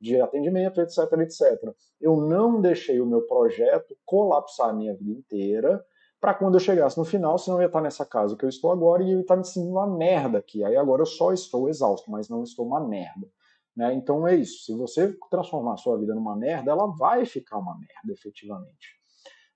[0.01, 1.75] de atendimento, etc, etc.
[2.01, 5.85] Eu não deixei o meu projeto colapsar a minha vida inteira
[6.21, 8.71] para quando eu chegasse no final, senão eu ia estar nessa casa que eu estou
[8.71, 10.63] agora e eu ia estar me sentindo uma merda aqui.
[10.63, 13.27] Aí agora eu só estou exausto, mas não estou uma merda.
[13.75, 13.95] Né?
[13.95, 14.65] Então é isso.
[14.65, 18.99] Se você transformar a sua vida numa merda, ela vai ficar uma merda, efetivamente.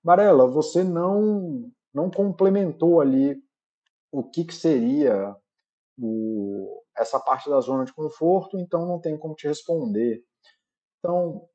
[0.03, 3.37] Varela, você não, não complementou ali
[4.11, 5.35] o que, que seria
[5.99, 10.23] o, essa parte da zona de conforto, então não tem como te responder.
[10.99, 11.47] Então,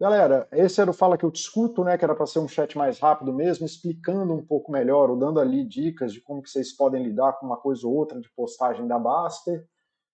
[0.00, 1.96] galera, esse era o Fala que eu te escuto, né?
[1.96, 5.40] Que era para ser um chat mais rápido mesmo, explicando um pouco melhor, ou dando
[5.40, 8.86] ali dicas de como que vocês podem lidar com uma coisa ou outra de postagem
[8.86, 9.66] da Baster.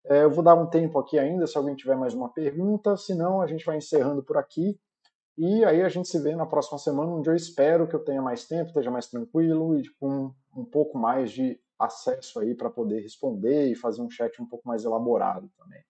[0.05, 3.41] É, eu vou dar um tempo aqui ainda, se alguém tiver mais uma pergunta, senão
[3.41, 4.77] a gente vai encerrando por aqui.
[5.37, 8.21] E aí a gente se vê na próxima semana, onde eu espero que eu tenha
[8.21, 13.01] mais tempo, esteja mais tranquilo e com um pouco mais de acesso aí para poder
[13.01, 15.83] responder e fazer um chat um pouco mais elaborado também.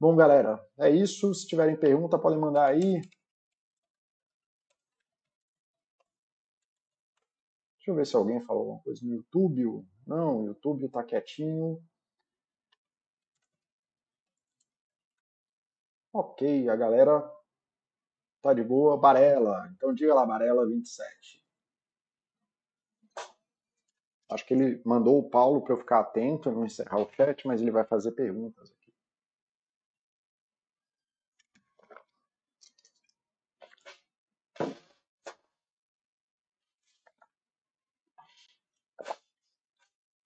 [0.00, 1.34] Bom, galera, é isso.
[1.34, 3.02] Se tiverem pergunta, podem mandar aí.
[7.76, 9.86] Deixa eu ver se alguém falou alguma coisa no YouTube.
[10.06, 11.82] Não, o YouTube está quietinho.
[16.12, 17.20] Ok, a galera
[18.42, 18.96] tá de boa.
[18.96, 19.70] Barela.
[19.76, 21.39] Então diga lá, Barela 27.
[24.30, 27.60] Acho que ele mandou o Paulo para eu ficar atento não encerrar o chat, mas
[27.60, 28.72] ele vai fazer perguntas.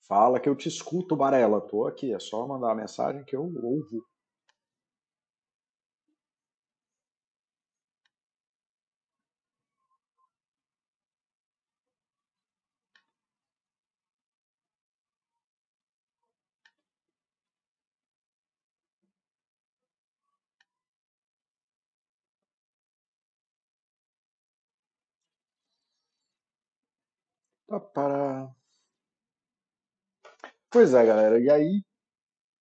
[0.07, 1.63] Fala que eu te escuto, Barela.
[1.63, 4.05] Tô aqui, é só mandar a mensagem que eu ouvo.
[27.81, 28.51] Para
[30.71, 31.39] Pois é, galera.
[31.39, 31.83] E aí,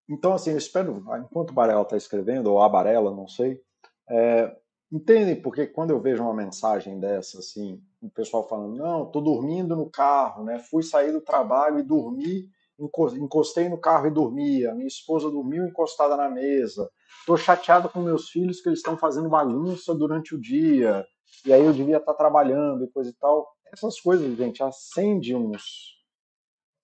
[0.07, 3.59] então assim, eu espero, enquanto o Barela está escrevendo, ou a Barela, não sei,
[4.07, 4.55] é,
[4.91, 9.75] entendem porque quando eu vejo uma mensagem dessa, assim, o pessoal falando, não, tô dormindo
[9.75, 10.59] no carro, né?
[10.59, 12.47] Fui sair do trabalho e dormi,
[12.79, 14.65] encostei no carro e dormi.
[14.65, 16.89] A minha esposa dormiu encostada na mesa.
[17.25, 21.03] Tô chateado com meus filhos que eles estão fazendo bagunça durante o dia.
[21.45, 23.47] E aí eu devia estar trabalhando e coisa e tal.
[23.73, 25.97] Essas coisas, gente, acende uns,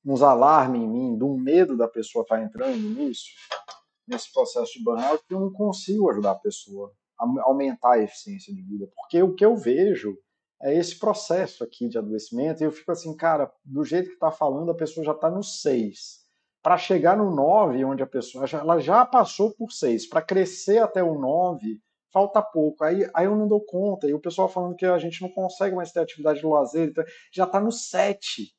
[0.04, 3.30] uns alarmes em mim, do medo da pessoa estar entrando nisso,
[4.08, 8.52] nesse processo de burnout, que eu não consigo ajudar a pessoa a aumentar a eficiência
[8.52, 8.90] de vida.
[8.96, 10.18] Porque o que eu vejo
[10.64, 14.32] é esse processo aqui de adoecimento, e eu fico assim, cara, do jeito que está
[14.32, 16.28] falando, a pessoa já está no 6.
[16.64, 21.04] Para chegar no 9, onde a pessoa ela já passou por 6, para crescer até
[21.04, 21.80] o 9,
[22.12, 22.84] falta pouco.
[22.84, 24.08] Aí, aí eu não dou conta.
[24.08, 27.04] E o pessoal falando que a gente não consegue mais ter atividade de lazer, então,
[27.32, 28.54] já está no 7.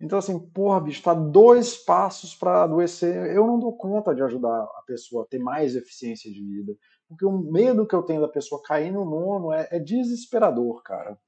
[0.00, 3.34] Então, assim, porra, bicho, tá dois passos para adoecer.
[3.34, 6.76] Eu não dou conta de ajudar a pessoa a ter mais eficiência de vida.
[7.08, 11.18] Porque o medo que eu tenho da pessoa cair no nono é, é desesperador, cara.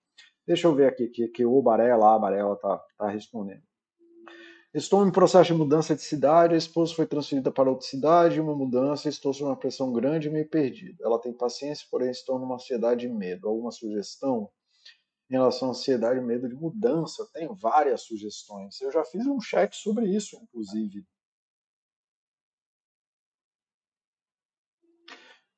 [0.46, 3.62] Deixa eu ver aqui que, que o Barela, a Barela tá, tá respondendo.
[4.72, 8.54] Estou em processo de mudança de cidade, a esposa foi transferida para outra cidade, uma
[8.54, 10.96] mudança, estou sob uma pressão grande e meio perdido.
[11.04, 13.48] Ela tem paciência, porém estou numa ansiedade e medo.
[13.48, 14.48] Alguma sugestão?
[15.28, 18.80] Em relação à ansiedade e medo de mudança, tenho várias sugestões.
[18.80, 21.04] Eu já fiz um chat sobre isso, inclusive.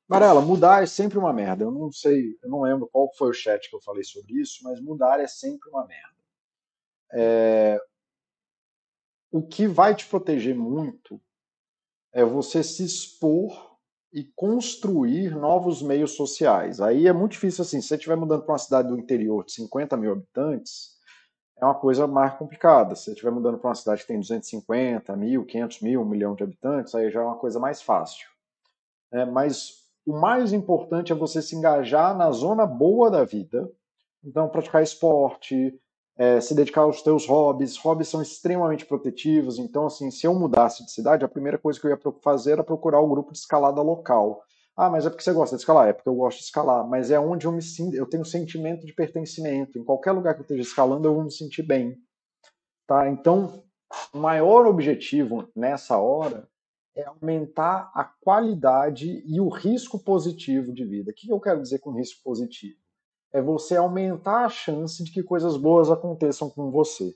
[0.07, 1.63] Varela, mudar é sempre uma merda.
[1.63, 4.59] Eu não sei, eu não lembro qual foi o chat que eu falei sobre isso,
[4.63, 6.17] mas mudar é sempre uma merda.
[7.13, 7.79] É...
[9.33, 11.19] O que vai te proteger muito
[12.13, 13.79] é você se expor
[14.13, 16.79] e construir novos meios sociais.
[16.79, 19.53] Aí é muito difícil assim, se você estiver mudando para uma cidade do interior de
[19.53, 20.91] 50 mil habitantes,
[21.57, 22.93] é uma coisa mais complicada.
[22.93, 26.35] Se você estiver mudando para uma cidade que tem 250 mil, 500 mil, um milhão
[26.35, 28.27] de habitantes, aí já é uma coisa mais fácil.
[29.11, 33.67] É, mas o mais importante é você se engajar na zona boa da vida.
[34.23, 35.73] Então, praticar esporte,
[36.17, 37.77] é, se dedicar aos teus hobbies.
[37.77, 39.57] Hobbies são extremamente protetivos.
[39.57, 42.63] Então, assim, se eu mudasse de cidade, a primeira coisa que eu ia fazer era
[42.63, 44.43] procurar o grupo de escalada local.
[44.75, 45.87] Ah, mas é porque você gosta de escalar?
[45.87, 46.87] É porque eu gosto de escalar.
[46.87, 49.77] Mas é onde eu me sinto, eu tenho um sentimento de pertencimento.
[49.77, 51.97] Em qualquer lugar que eu esteja escalando, eu vou me sentir bem.
[52.87, 53.07] Tá?
[53.09, 53.63] Então,
[54.13, 56.47] o maior objetivo nessa hora
[56.95, 61.11] é aumentar a qualidade e o risco positivo de vida.
[61.11, 62.82] O que eu quero dizer com risco positivo?
[63.33, 67.13] É você aumentar a chance de que coisas boas aconteçam com você.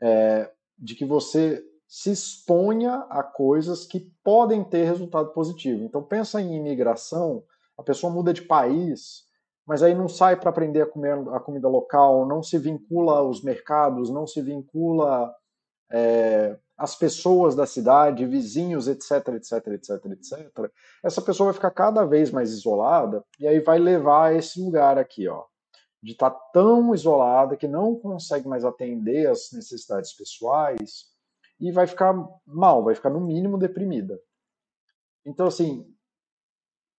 [0.00, 5.84] É, de que você se exponha a coisas que podem ter resultado positivo.
[5.84, 7.42] Então pensa em imigração,
[7.76, 9.24] a pessoa muda de país,
[9.66, 13.42] mas aí não sai para aprender a comer a comida local, não se vincula aos
[13.42, 15.34] mercados, não se vincula
[15.90, 22.04] é, as pessoas da cidade, vizinhos, etc, etc, etc, etc, essa pessoa vai ficar cada
[22.04, 25.44] vez mais isolada e aí vai levar a esse lugar aqui, ó,
[26.00, 31.06] de estar tá tão isolada que não consegue mais atender as necessidades pessoais
[31.58, 32.14] e vai ficar
[32.46, 34.20] mal, vai ficar no mínimo deprimida.
[35.26, 35.84] Então, assim,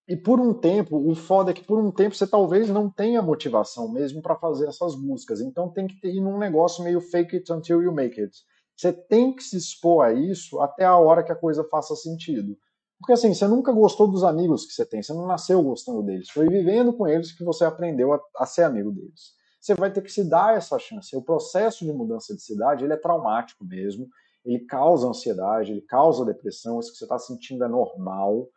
[0.06, 3.22] e por um tempo, o foda é que por um tempo você talvez não tenha
[3.22, 5.40] motivação mesmo para fazer essas buscas.
[5.40, 8.36] Então tem que ir num negócio meio fake it until you make it.
[8.80, 12.56] Você tem que se expor a isso até a hora que a coisa faça sentido.
[12.98, 16.30] Porque assim, você nunca gostou dos amigos que você tem, você não nasceu gostando deles.
[16.30, 19.34] Foi vivendo com eles que você aprendeu a, a ser amigo deles.
[19.60, 21.14] Você vai ter que se dar essa chance.
[21.14, 24.08] O processo de mudança de cidade ele é traumático mesmo.
[24.42, 26.80] Ele causa ansiedade, ele causa depressão.
[26.80, 28.48] Isso que você está sentindo é normal.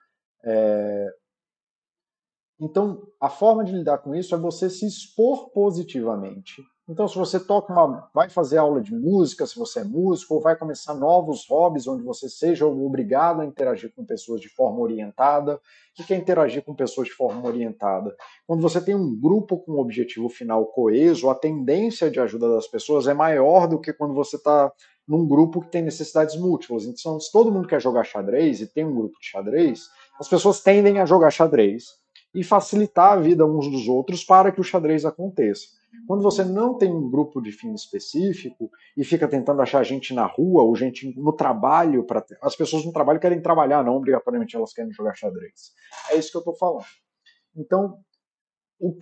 [0.42, 1.14] É...
[2.62, 7.40] Então, a forma de lidar com isso é você se expor positivamente então, se você
[7.40, 11.48] toca uma, vai fazer aula de música, se você é músico, ou vai começar novos
[11.48, 15.62] hobbies onde você seja obrigado a interagir com pessoas de forma orientada.
[15.98, 18.14] O que é interagir com pessoas de forma orientada?
[18.46, 22.68] Quando você tem um grupo com um objetivo final coeso, a tendência de ajuda das
[22.68, 24.70] pessoas é maior do que quando você está
[25.08, 26.84] num grupo que tem necessidades múltiplas.
[26.84, 29.84] Então, se todo mundo quer jogar xadrez e tem um grupo de xadrez,
[30.20, 32.03] as pessoas tendem a jogar xadrez
[32.34, 35.68] e facilitar a vida uns dos outros para que o xadrez aconteça.
[36.08, 40.26] Quando você não tem um grupo de fim específico e fica tentando achar gente na
[40.26, 44.74] rua ou gente no trabalho, para as pessoas no trabalho querem trabalhar, não obrigatoriamente elas
[44.74, 45.72] querem jogar xadrez.
[46.10, 46.86] É isso que eu estou falando.
[47.56, 48.00] Então,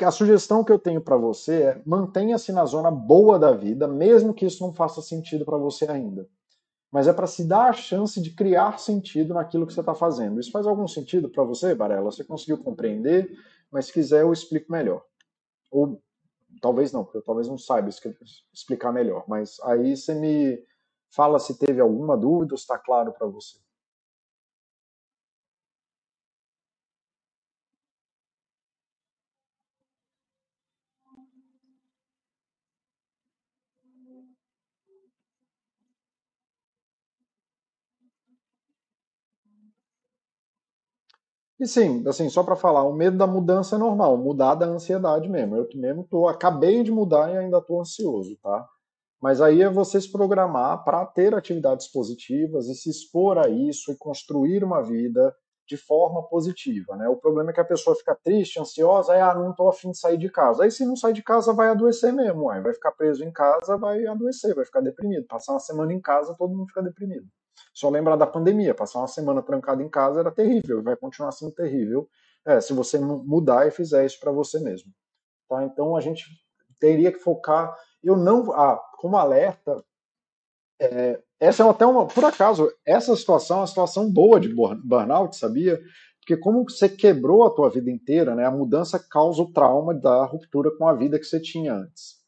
[0.03, 4.33] a sugestão que eu tenho para você é mantenha-se na zona boa da vida, mesmo
[4.33, 6.27] que isso não faça sentido para você ainda.
[6.91, 10.39] Mas é para se dar a chance de criar sentido naquilo que você está fazendo.
[10.39, 12.11] Isso faz algum sentido para você, Barela?
[12.11, 13.31] Você conseguiu compreender?
[13.71, 15.03] Mas se quiser, eu explico melhor.
[15.71, 16.01] Ou
[16.59, 17.89] Talvez não, porque eu talvez não saiba
[18.53, 19.23] explicar melhor.
[19.27, 20.63] Mas aí você me
[21.09, 23.57] fala se teve alguma dúvida ou está claro para você.
[41.61, 45.29] E sim, assim, só para falar, o medo da mudança é normal, mudar da ansiedade
[45.29, 45.55] mesmo.
[45.55, 48.67] Eu mesmo tô, acabei de mudar e ainda estou ansioso, tá?
[49.21, 53.91] Mas aí é você se programar para ter atividades positivas e se expor a isso
[53.91, 55.35] e construir uma vida
[55.67, 57.07] de forma positiva, né?
[57.07, 59.99] O problema é que a pessoa fica triste, ansiosa, aí, ah, não estou afim de
[59.99, 60.63] sair de casa.
[60.63, 63.77] Aí se não sair de casa, vai adoecer mesmo, aí vai ficar preso em casa,
[63.77, 65.27] vai adoecer, vai ficar deprimido.
[65.27, 67.27] Passar uma semana em casa, todo mundo fica deprimido.
[67.73, 71.51] Só lembrar da pandemia, passar uma semana trancado em casa era terrível, vai continuar sendo
[71.51, 72.07] terrível
[72.45, 74.91] é, se você mudar e fizer isso para você mesmo.
[75.47, 75.63] Tá?
[75.63, 76.25] Então a gente
[76.79, 77.75] teria que focar.
[78.03, 79.83] Eu não, ah, como alerta,
[80.79, 85.35] é, essa é até uma, por acaso, essa situação é uma situação boa de burnout,
[85.35, 85.79] sabia?
[86.19, 90.23] Porque como você quebrou a tua vida inteira, né, a mudança causa o trauma da
[90.23, 92.20] ruptura com a vida que você tinha antes.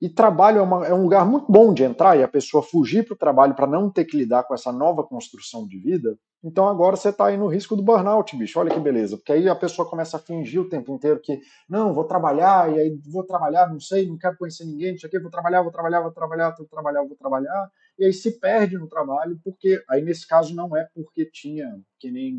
[0.00, 3.04] E trabalho é, uma, é um lugar muito bom de entrar e a pessoa fugir
[3.04, 6.18] para o trabalho para não ter que lidar com essa nova construção de vida.
[6.42, 8.58] Então agora você está aí no risco do burnout, bicho.
[8.58, 9.18] Olha que beleza.
[9.18, 11.38] Porque aí a pessoa começa a fingir o tempo inteiro que,
[11.68, 15.08] não, vou trabalhar, e aí vou trabalhar, não sei, não quero conhecer ninguém, não sei
[15.08, 17.70] o quê, vou trabalhar, vou trabalhar, vou trabalhar, vou trabalhar, vou trabalhar.
[17.98, 22.10] E aí se perde no trabalho, porque aí nesse caso não é porque tinha, que
[22.10, 22.38] nem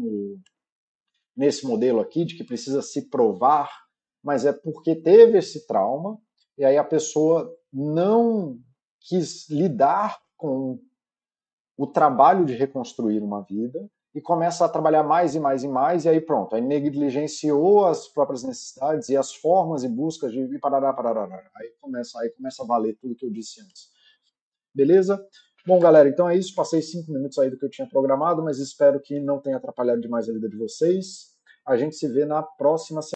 [1.37, 3.69] nesse modelo aqui, de que precisa se provar,
[4.23, 6.17] mas é porque teve esse trauma
[6.61, 8.59] e aí a pessoa não
[8.99, 10.79] quis lidar com
[11.75, 16.05] o trabalho de reconstruir uma vida e começa a trabalhar mais e mais e mais,
[16.05, 20.93] e aí pronto, aí negligenciou as próprias necessidades e as formas e buscas de parará,
[20.93, 21.23] parará,
[21.55, 23.89] aí começa, aí começa a valer tudo que eu disse antes.
[24.71, 25.19] Beleza?
[25.65, 26.53] Bom, galera, então é isso.
[26.53, 29.99] Passei cinco minutos aí do que eu tinha programado, mas espero que não tenha atrapalhado
[29.99, 31.31] demais a vida de vocês.
[31.65, 33.09] A gente se vê na próxima semana.